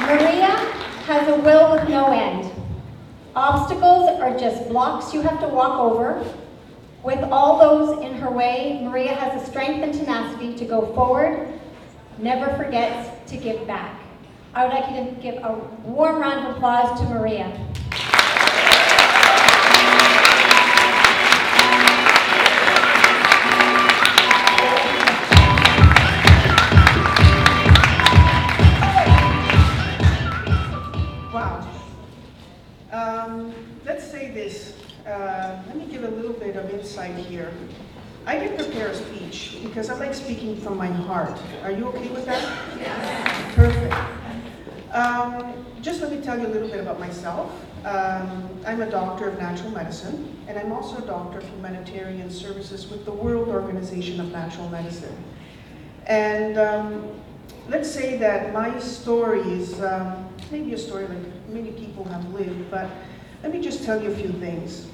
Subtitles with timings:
[0.00, 0.56] Maria
[1.06, 2.50] has a will with no end.
[3.36, 6.24] Obstacles are just blocks you have to walk over.
[7.02, 11.48] With all those in her way, Maria has the strength and tenacity to go forward,
[12.18, 14.00] never forgets to give back.
[14.54, 15.54] I would like you to give a
[15.84, 17.69] warm round of applause to Maria.
[34.30, 34.74] Say this.
[35.06, 37.52] Uh, let me give a little bit of insight here.
[38.26, 41.40] I didn't prepare a speech because I like speaking from my heart.
[41.62, 42.42] Are you okay with that?
[42.78, 43.54] Yes.
[43.54, 44.94] Perfect.
[44.94, 47.50] Um, just let me tell you a little bit about myself.
[47.84, 52.88] Um, I'm a doctor of natural medicine, and I'm also a doctor of humanitarian services
[52.88, 55.16] with the World Organization of Natural Medicine.
[56.06, 57.20] And um,
[57.68, 62.70] let's say that my story is um, maybe a story like many people have lived,
[62.70, 62.90] but
[63.42, 64.86] let me just tell you a few things.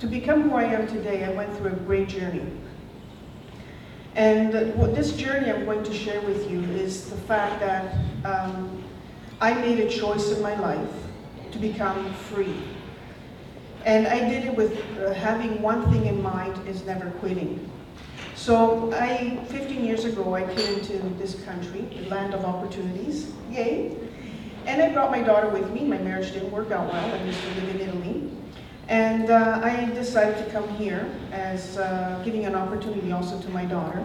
[0.00, 2.46] To become who I am today, I went through a great journey.
[4.14, 8.82] And what this journey I'm going to share with you is the fact that um,
[9.40, 10.90] I made a choice in my life
[11.52, 12.54] to become free.
[13.84, 17.70] And I did it with uh, having one thing in mind is never quitting.
[18.34, 23.96] So I, 15 years ago, I came to this country, the land of opportunities, yay.
[24.68, 25.82] And I brought my daughter with me.
[25.86, 27.14] My marriage didn't work out well.
[27.14, 28.30] I used to live in Italy.
[28.86, 33.64] And uh, I decided to come here as uh, giving an opportunity also to my
[33.64, 34.04] daughter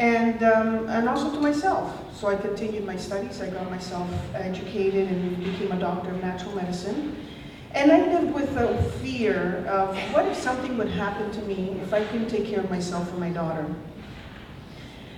[0.00, 1.96] and, um, and also to myself.
[2.12, 3.40] So I continued my studies.
[3.40, 7.16] I got myself educated and became a doctor of natural medicine.
[7.70, 11.94] And I lived with a fear of what if something would happen to me if
[11.94, 13.72] I couldn't take care of myself and my daughter.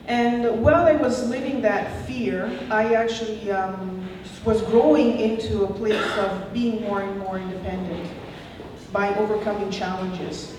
[0.07, 4.02] And while I was living that fear, I actually um,
[4.45, 8.09] was growing into a place of being more and more independent
[8.93, 10.57] by overcoming challenges.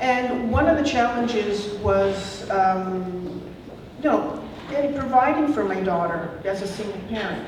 [0.00, 3.42] And one of the challenges was, um,
[3.98, 7.46] you know, providing for my daughter as a single parent.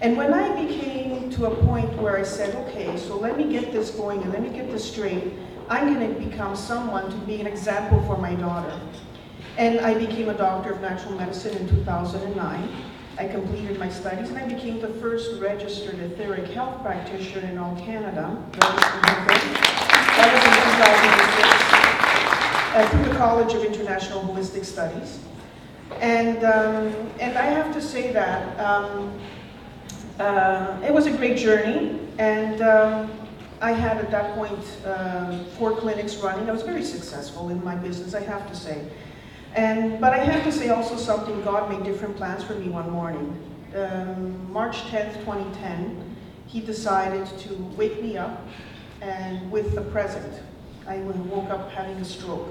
[0.00, 3.72] And when I became to a point where I said, okay, so let me get
[3.72, 5.32] this going and let me get this straight,
[5.68, 8.80] I'm going to become someone to be an example for my daughter.
[9.58, 12.68] And I became a doctor of natural medicine in 2009.
[13.18, 17.76] I completed my studies and I became the first registered etheric health practitioner in all
[17.76, 18.36] Canada.
[20.16, 20.52] That was in
[21.40, 21.70] 2006
[22.74, 25.18] uh, through the College of International Holistic Studies.
[26.00, 29.12] And, um, and I have to say that um,
[30.18, 33.10] uh, it was a great journey, and um,
[33.60, 36.48] I had at that point uh, four clinics running.
[36.48, 38.86] I was very successful in my business, I have to say.
[39.54, 42.90] And, but I have to say also something, God made different plans for me one
[42.90, 43.36] morning.
[43.74, 46.16] Um, March 10th, 2010,
[46.46, 48.46] He decided to wake me up
[49.00, 50.40] and with the present.
[50.86, 52.48] I woke up having a stroke.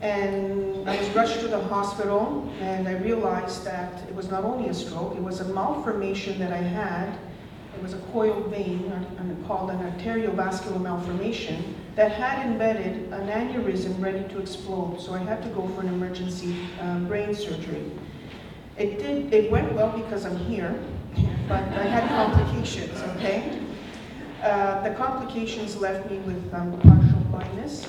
[0.00, 4.70] And I was rushed to the hospital, and I realized that it was not only
[4.70, 7.18] a stroke, it was a malformation that I had.
[7.76, 8.90] It was a coiled vein,
[9.46, 14.98] called an arteriovascular malformation, that had embedded an aneurysm ready to explode.
[14.98, 17.92] So I had to go for an emergency um, brain surgery.
[18.78, 19.34] It did.
[19.34, 20.82] It went well because I'm here,
[21.46, 22.98] but I had complications.
[23.16, 23.60] Okay.
[24.42, 27.86] Uh, the complications left me with um, partial blindness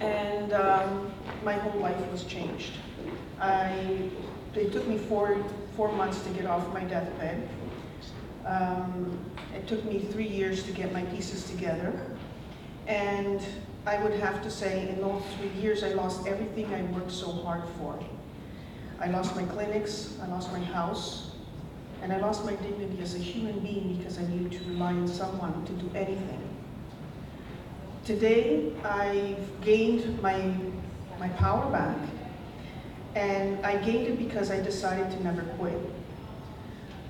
[0.00, 1.10] and um,
[1.42, 2.72] my whole life was changed.
[3.40, 4.10] I,
[4.54, 5.42] it took me four,
[5.76, 7.48] four months to get off my deathbed.
[8.44, 9.18] Um,
[9.56, 11.98] it took me three years to get my pieces together.
[12.86, 13.40] And
[13.86, 17.30] I would have to say, in those three years, I lost everything I worked so
[17.32, 17.98] hard for.
[19.00, 21.32] I lost my clinics, I lost my house,
[22.02, 25.08] and I lost my dignity as a human being because I needed to rely on
[25.08, 26.48] someone to do anything.
[28.04, 30.52] Today, I've gained my,
[31.18, 31.96] my power back,
[33.14, 35.78] and I gained it because I decided to never quit.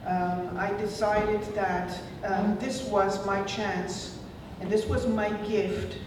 [0.06, 4.18] Um, I decided that um, this was my chance,
[4.62, 5.98] and this was my gift,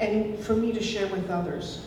[0.00, 1.86] and for me to share with others.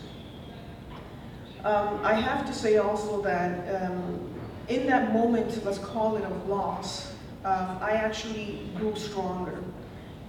[1.65, 4.33] Um, I have to say also that um,
[4.69, 7.13] in that moment, let's call it of loss,
[7.43, 9.61] um, I actually grew stronger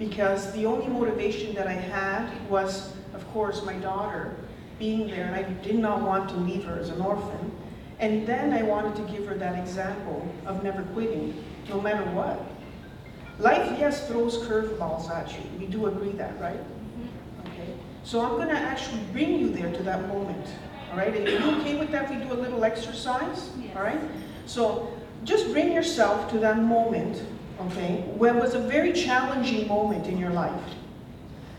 [0.01, 4.35] because the only motivation that I had was, of course, my daughter
[4.81, 7.53] being there, and I did not want to leave her as an orphan.
[8.01, 12.45] And then I wanted to give her that example of never quitting, no matter what.
[13.38, 15.43] Life, yes, throws curveballs at you.
[15.58, 16.58] We do agree that, right?
[16.58, 17.49] Mm-hmm.
[17.49, 17.75] Okay.
[18.02, 20.46] So I'm going to actually bring you there to that moment.
[20.90, 21.14] All right?
[21.14, 23.50] Are you okay with that we do a little exercise?
[23.61, 23.76] Yes.
[23.76, 24.00] All right?
[24.46, 24.93] So
[25.25, 27.23] just bring yourself to that moment,
[27.61, 30.62] okay, where it was a very challenging moment in your life.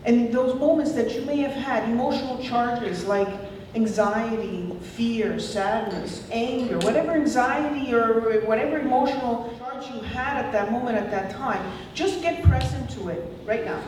[0.04, 3.28] And those moments that you may have had emotional charges like
[3.74, 10.96] anxiety, fear, sadness, anger, whatever anxiety or whatever emotional charge you had at that moment,
[10.96, 11.64] at that time,
[11.94, 13.82] just get present to it right now.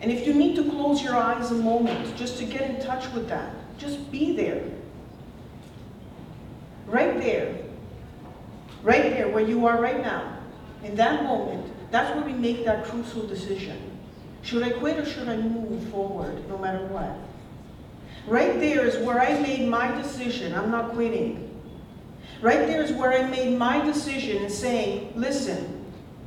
[0.00, 3.10] And if you need to close your eyes a moment just to get in touch
[3.12, 4.64] with that, just be there.
[6.86, 7.56] Right there.
[8.82, 10.38] Right there where you are right now.
[10.82, 13.78] In that moment, that's where we make that crucial decision.
[14.42, 17.16] Should I quit or should I move forward no matter what?
[18.26, 20.54] Right there is where I made my decision.
[20.54, 21.48] I'm not quitting.
[22.40, 25.84] Right there is where I made my decision in saying, listen,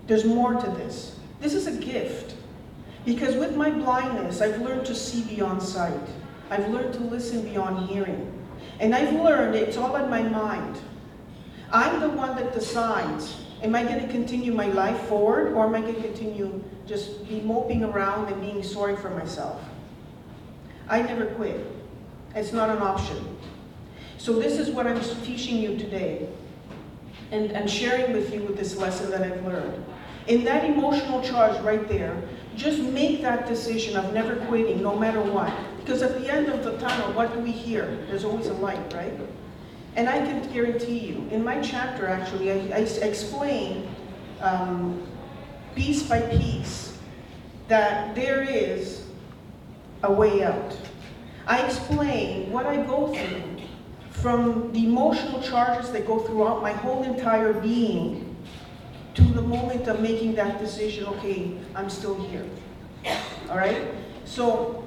[0.07, 1.17] there's more to this.
[1.39, 2.35] This is a gift.
[3.05, 6.07] Because with my blindness, I've learned to see beyond sight.
[6.49, 8.31] I've learned to listen beyond hearing.
[8.79, 10.77] And I've learned it's all in my mind.
[11.71, 15.75] I'm the one that decides, am I going to continue my life forward or am
[15.75, 19.61] I going to continue just be moping around and being sorry for myself?
[20.87, 21.74] I never quit.
[22.35, 23.37] It's not an option.
[24.17, 26.27] So this is what I'm teaching you today
[27.31, 29.83] and, and sharing with you with this lesson that I've learned.
[30.27, 32.21] In that emotional charge right there,
[32.55, 35.53] just make that decision of never quitting no matter what.
[35.77, 37.99] Because at the end of the tunnel, what do we hear?
[38.07, 39.13] There's always a light, right?
[39.95, 43.87] And I can guarantee you, in my chapter actually, I, I explain
[44.41, 45.07] um,
[45.75, 46.97] piece by piece
[47.67, 49.05] that there is
[50.03, 50.75] a way out.
[51.47, 53.43] I explain what I go through
[54.09, 58.35] from the emotional charges that go throughout my whole entire being
[59.13, 62.45] to the moment of making that decision, okay, I'm still here.
[63.49, 63.87] All right?
[64.25, 64.83] So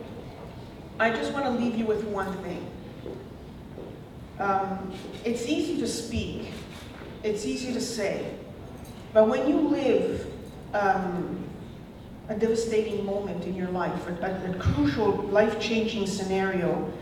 [0.98, 2.68] I just want to leave you with one thing.
[4.40, 4.92] Um,
[5.24, 6.52] it's easy to speak,
[7.22, 8.34] it's easy to say,
[9.12, 10.26] but when you live
[10.74, 11.47] um,
[12.28, 16.92] a devastating moment in your life, a, a, crucial, life-changing scenario,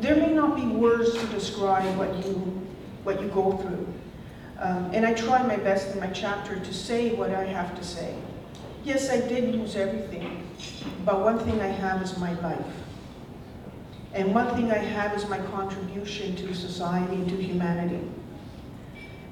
[0.00, 2.34] there may not be words to describe what you,
[3.02, 3.86] what you go through.
[4.58, 7.84] Um, and I try my best in my chapter to say what I have to
[7.84, 8.14] say.
[8.84, 10.46] Yes, I did lose everything,
[11.04, 12.64] but one thing I have is my life.
[14.14, 18.00] And one thing I have is my contribution to society and to humanity.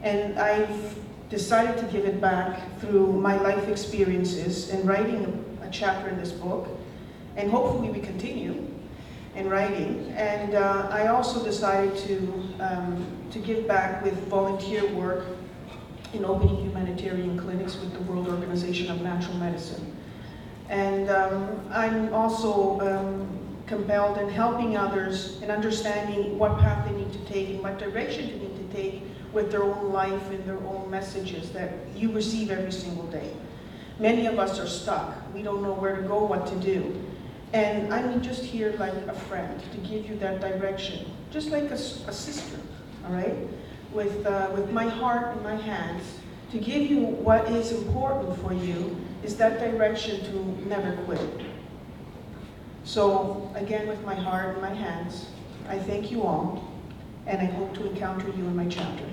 [0.02, 0.96] And I've
[1.30, 6.32] decided to give it back through my life experiences and writing a, chapter in this
[6.32, 6.66] book.
[7.36, 8.66] And hopefully we continue
[9.36, 10.12] in writing.
[10.16, 15.26] And uh, I also decided to, um, to give back with volunteer work
[16.12, 19.96] in opening humanitarian clinics with the World Organization of Natural Medicine.
[20.68, 27.12] And um, I'm also um, compelled in helping others in understanding what path they need
[27.12, 30.58] to take and what direction they need to take with their own life and their
[30.58, 33.32] own messages that you receive every single day.
[33.98, 35.14] Many of us are stuck.
[35.34, 37.04] We don't know where to go, what to do.
[37.52, 41.74] And I'm just here like a friend to give you that direction, just like a,
[41.74, 42.58] a sister,
[43.04, 43.36] all right?
[43.92, 46.02] With, uh, with my heart in my hands,
[46.52, 51.20] to give you what is important for you is that direction to never quit.
[52.84, 55.26] So, again, with my heart in my hands,
[55.68, 56.69] I thank you all,
[57.26, 59.04] and I hope to encounter you in my chapter.